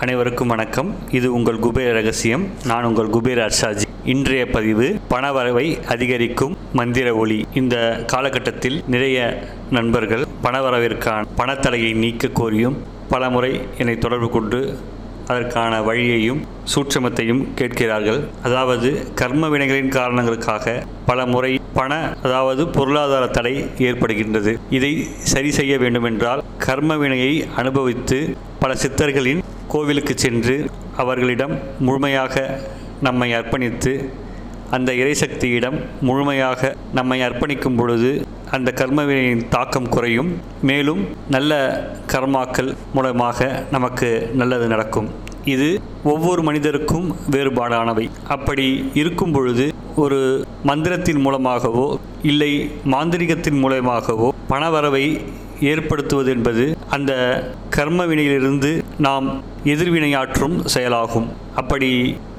[0.00, 0.94] அனைவருக்கும் வணக்கம்.
[1.10, 2.48] இது உங்கள் குபேர ரகசியம்.
[2.64, 3.82] நான் உங்கள் குபேர அர்ஷாஜி.
[4.04, 7.46] இன்றைய பதிவு பணவரவை அதிகரிக்கும் மந்திர ஒளி.
[7.54, 12.76] இந்த காலகட்டத்தில் நிறைய நண்பர்கள் பணவரவிற்கான பணத்தடையை நீக்க கோரியும்
[13.08, 14.78] பல முறை என்னை தொடர்பு கொண்டு
[15.26, 16.42] அதற்கான வழியையும்
[16.74, 18.24] சூட்சமத்தையும் கேட்கிறார்கள்.
[18.42, 21.92] அதாவது கர்ம வினைகளின் காரணங்களுக்காக பல முறை பண
[22.24, 23.54] அதாவது பொருளாதார தடை
[23.88, 24.52] ஏற்படுகின்றது.
[24.76, 24.92] இதை
[25.32, 28.18] சரி செய்ய வேண்டுமென்றால் கர்ம வினையை அனுபவித்து
[28.62, 30.56] பல சித்தர்களின் கோவிலுக்கு சென்று
[31.02, 31.54] அவர்களிடம்
[31.86, 32.44] முழுமையாக
[33.06, 33.92] நம்மை அர்ப்பணித்து
[34.76, 35.76] அந்த இறைசக்தியிடம்
[36.08, 38.10] முழுமையாக நம்மை அர்ப்பணிக்கும் பொழுது
[38.56, 40.30] அந்த கர்மவினையின் தாக்கம் குறையும்.
[40.70, 41.02] மேலும்
[41.34, 41.52] நல்ல
[42.12, 44.08] கர்மாக்கள் மூலமாக நமக்கு
[44.40, 45.08] நல்லது நடக்கும்.
[45.54, 45.68] இது
[46.12, 48.06] ஒவ்வொரு மனிதருக்கும் வேறுபாடானவை.
[48.34, 48.66] அப்படி
[49.02, 49.66] இருக்கும் பொழுது
[50.02, 50.18] ஒரு
[50.64, 51.84] மந்திரத்தின் மூலமாகவோ
[52.22, 52.50] இல்லை
[52.92, 55.04] மாந்திரிகத்தின் மூலமாகவோ பணவரவை
[55.60, 57.12] ஏற்படுத்துவது என்பது அந்த
[57.70, 59.28] கர்ம வினையிலிருந்து நாம்
[59.64, 61.28] எதிர்வினையாற்றும் செயலாகும்.
[61.54, 61.90] அப்படி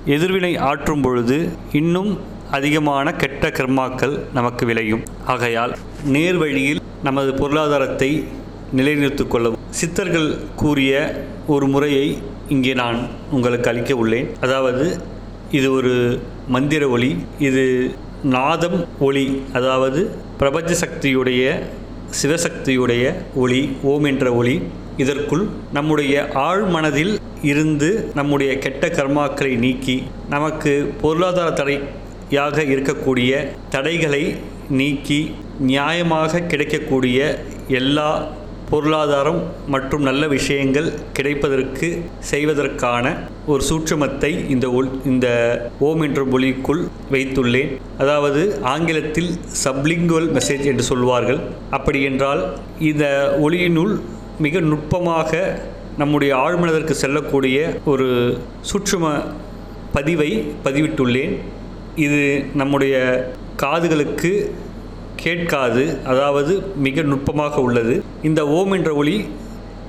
[0.06, 1.38] எதிர்வினை ஆற்றும் பொழுது
[1.72, 2.12] இன்னும்
[2.52, 5.04] அதிகமான கெட்ட கர்மாக்கள் நமக்கு விளையும்.
[5.26, 5.74] ஆகையால்
[6.14, 8.12] நேர்வழியில் நமது பொருளாதாரத்தை
[8.74, 9.60] நிலைநிறுத்திக் கொள்ளவும்.
[9.70, 10.94] சித்தர்கள் கூறிய
[11.48, 12.08] ஒரு முறையை
[12.48, 13.00] இங்கே நான்
[13.32, 14.30] உங்களுக்கு அளிக்க உள்ளேன்.
[14.42, 14.88] அதாவது
[15.52, 15.94] இது ஒரு
[16.48, 20.02] மந்திர ஒளி இது நாதம் ஒளி அதாவது
[20.38, 21.44] பிரபஞ்ச சக்தியுடைய
[22.22, 24.62] சிவசக்தியுடைய ஒளி ஓம் என்ற ஒளி.
[24.98, 33.32] இதற்குள் நம்முடைய ஆழ் மனதில் இருந்து நம்முடைய கெட்ட கர்மாக்களை நீக்கி நமக்கு பொருளாதார தடையாக இருக்கக்கூடிய
[33.70, 34.36] தடைகளை
[34.70, 35.32] நீக்கி
[35.68, 37.20] நியாயமாக கிடைக்கக்கூடிய
[37.68, 38.30] எல்லா
[38.70, 43.06] பொருளாதாரம் மற்றும் நல்ல விஷயங்கள் கிடைப்பதற்கு செய்வதற்கான
[43.52, 45.28] ஒரு சூட்சமத்தை இந்த ஒல் இந்த
[45.88, 46.82] ஓம் என்ற மொழிக்குள்
[47.14, 47.72] வைத்துள்ளேன்.
[48.02, 48.42] அதாவது
[48.74, 49.30] ஆங்கிலத்தில்
[49.64, 51.40] சப்லிங்குவல் மெசேஜ் என்று சொல்வார்கள்.
[51.78, 52.42] அப்படி என்றால்
[52.90, 53.06] இந்த
[53.46, 53.94] ஒளியினுள்
[54.46, 55.32] மிக நுட்பமாக
[56.02, 57.58] நம்முடைய ஆழ்மனதற்கு செல்லக்கூடிய
[57.94, 58.10] ஒரு
[58.72, 59.14] சூட்சும
[59.98, 60.32] பதிவை
[60.68, 61.36] பதிவிட்டுள்ளேன்.
[62.06, 62.22] இது
[62.62, 62.96] நம்முடைய
[63.64, 64.32] காதுகளுக்கு
[65.26, 66.54] கேட்காது அதாவது
[66.86, 67.96] மிக நுட்பமாக உள்ளது.
[68.30, 69.18] இந்த ஓம் என்ற ஒளி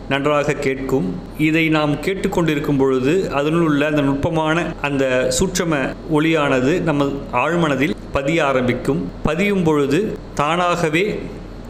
[0.09, 1.15] நன்றாக கேட்கும்.
[1.39, 5.05] இதை நாம் கேட்டுக்கொண்டிருக்கும் பொழுது அதனுள் உள்ள அந்த நுட்பமான அந்த
[5.39, 9.01] சூட்சம ஒளியானது நம்ம ஆழ்மனதில் பதிய ஆரம்பிக்கும்.
[9.23, 11.19] பதியும் பொழுது தானாகவே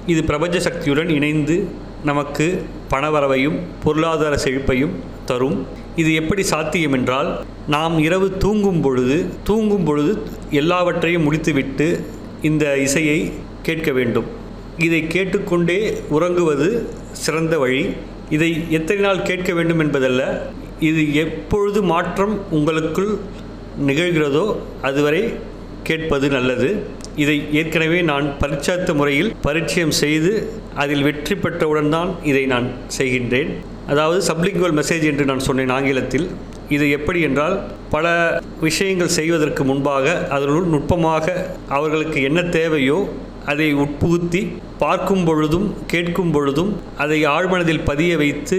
[0.07, 1.69] இது பிரபஞ்ச சக்தியுடன் இணைந்து
[2.05, 4.95] நமக்கு பணவரவையும் பொருளாதார செழிப்பையும்
[5.25, 5.67] தரும்.
[5.97, 10.13] இது எப்படி சாத்தியம் என்றால் நாம் இரவு தூங்கும் பொழுது தூங்கும் பொழுது
[10.51, 11.89] எல்லாவற்றையும் முடித்துவிட்டு
[12.43, 13.33] இந்த இசையை
[13.63, 14.25] கேட்க வேண்டும்.
[14.79, 15.79] இதை கேட்டுக்கொண்டே
[16.09, 16.69] உறங்குவது
[17.13, 17.83] சிறந்த வழி.
[18.37, 20.23] இதை எத்தனை நாள் கேட்க வேண்டும் என்பதல்ல.
[20.89, 23.13] இது எப்பொழுது மாற்றம் உங்களுக்குள்
[23.89, 24.45] நிகழ்கிறதோ
[24.89, 25.23] அதுவரை
[25.89, 26.69] கேட்பது நல்லது.
[27.23, 30.33] இதை ஏற்கனவே நான் பரிச்சாத்த முறையில் பரிச்சயம் செய்து
[30.83, 32.67] அதில் வெற்றி பெற்றவுடன் தான் இதை நான்
[32.99, 33.51] செய்கின்றேன்.
[33.93, 36.27] அதாவது சப்ளிங்குவல் மெசேஜ் என்று நான் சொன்னேன் ஆங்கிலத்தில்.
[36.77, 37.57] இது எப்படி என்றால்
[37.95, 38.07] பல
[38.67, 40.07] விஷயங்கள் செய்வதற்கு முன்பாக
[40.37, 41.27] அதனுள் நுட்பமாக
[41.77, 42.99] அவர்களுக்கு என்ன தேவையோ
[43.51, 44.41] அதை உட்புகுத்தி
[44.83, 46.71] பார்க்கும் பொழுதும் கேட்கும் பொழுதும்
[47.05, 48.59] அதை ஆழ்மனதில் பதிய வைத்து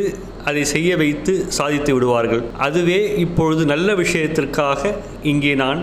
[0.49, 2.43] அதை செய்ய வைத்து சாதித்து விடுவார்கள்.
[2.65, 4.91] அதுவே இப்பொழுது நல்ல விஷயத்திற்காக
[5.31, 5.81] இங்கே நான்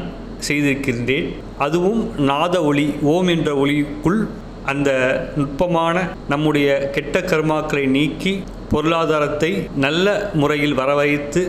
[0.49, 1.29] செய்திருக்கின்றேன்.
[1.67, 4.21] அதுவும் நாத ஒளி ஓம் என்ற ஒளிக்குள்
[4.73, 4.91] அந்த
[5.39, 5.97] நுட்பமான
[6.33, 8.33] நம்முடைய கெட்ட கர்மாக்களை நீக்கி
[8.73, 9.51] பொருளாதாரத்தை
[9.85, 10.07] நல்ல
[10.41, 11.43] முறையில் வரவழைத்து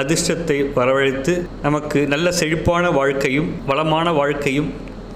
[0.00, 4.68] அதிர்ஷ்டத்தை வரவழைத்து நமக்கு நல்ல செழிப்பான வாழ்க்கையும் வளமான வாழ்க்கையும்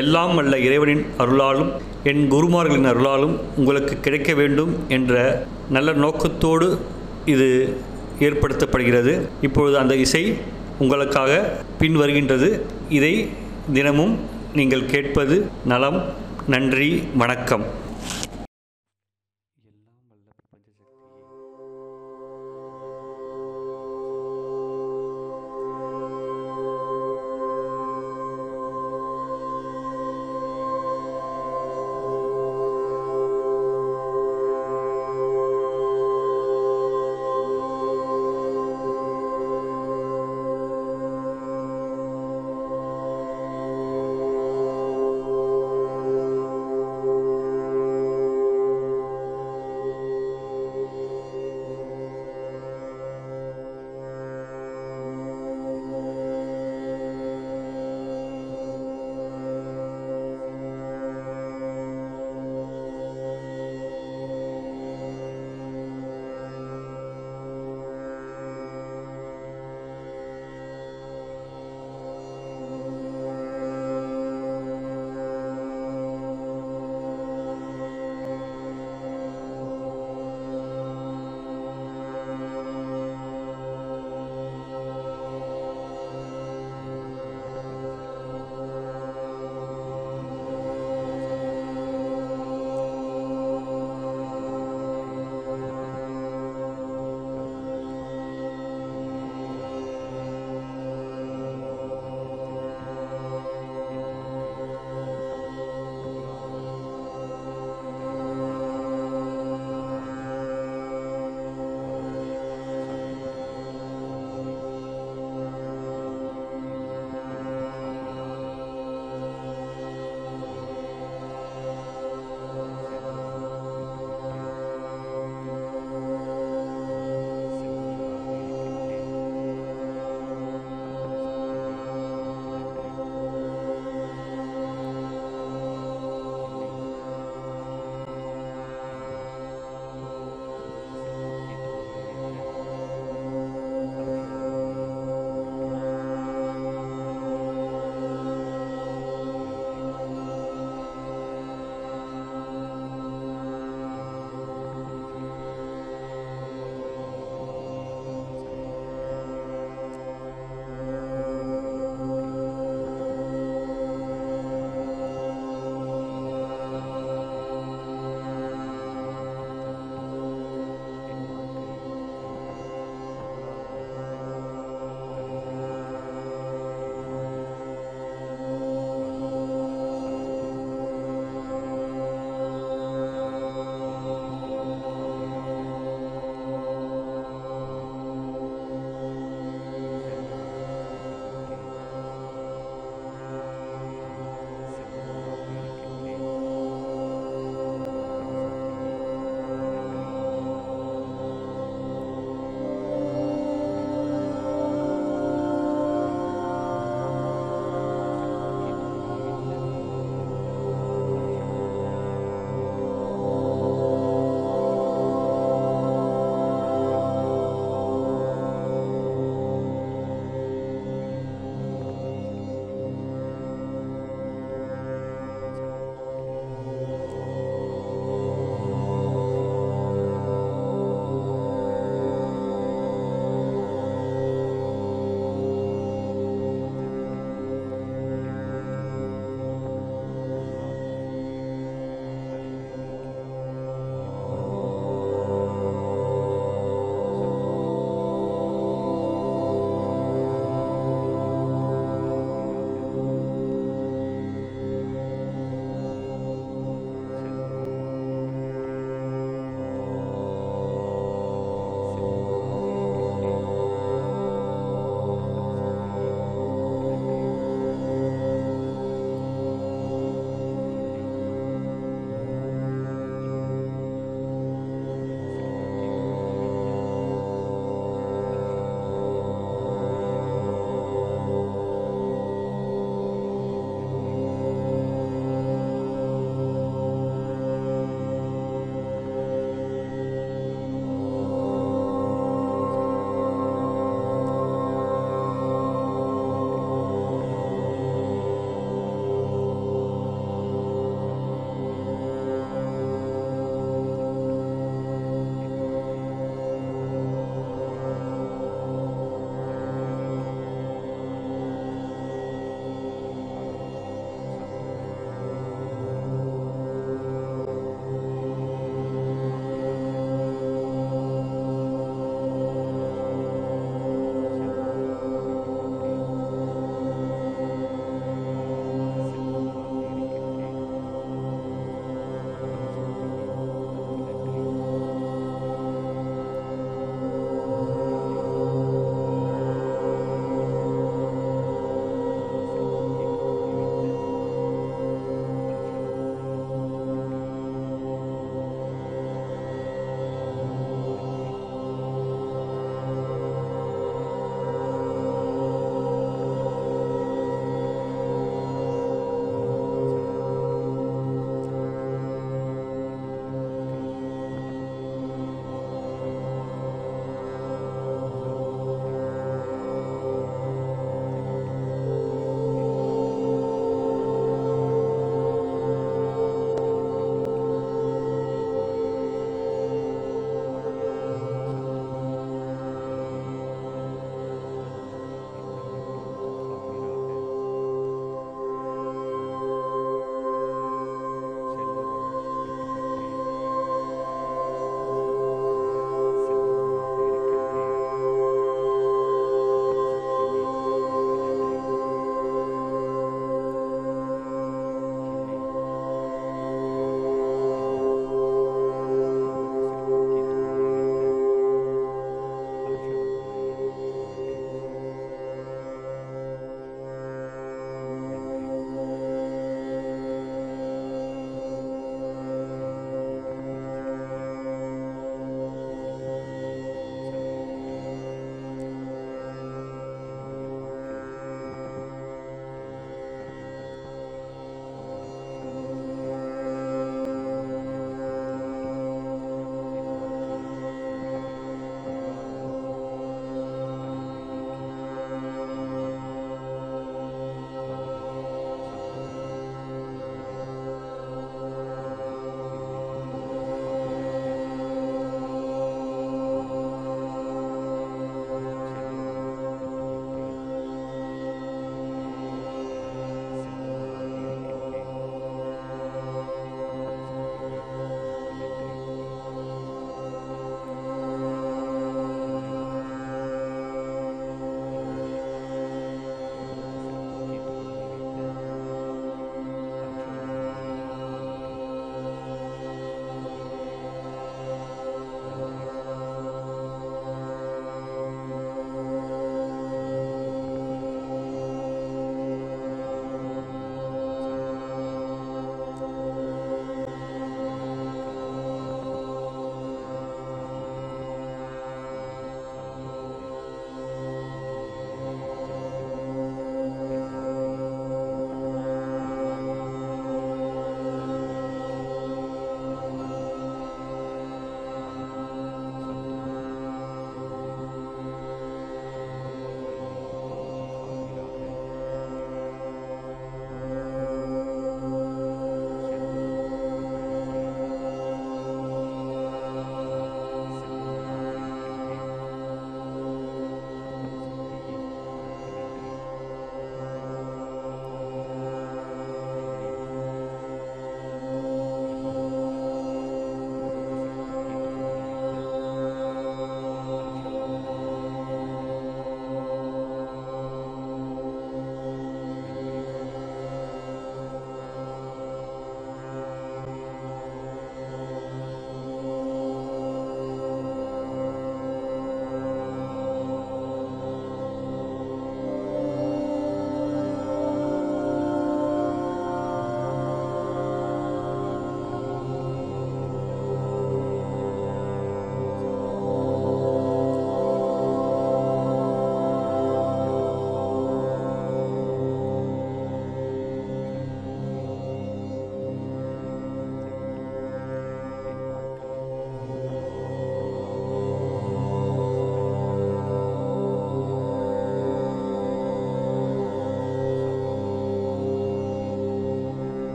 [0.00, 1.70] எல்லாம் வல்ல இறைவனின் அருளாலும்
[2.10, 5.14] என் குருமார்களின் அருளாலும் உங்களுக்கு கிடைக்க வேண்டும் என்ற
[5.76, 6.68] நல்ல நோக்கத்தோடு
[7.34, 7.48] இது
[8.26, 9.12] ஏற்படுத்தப்படுகிறது.
[9.40, 10.24] இப்பொழுது அந்த இசை
[10.78, 11.32] உங்களுக்காக
[11.78, 12.48] பின் வருகின்றது
[12.88, 13.14] இதை
[13.72, 14.14] தினமும்
[14.54, 16.00] நீங்கள் கேட்பது நலம்
[16.54, 16.90] நன்றி
[17.22, 17.64] வணக்கம்.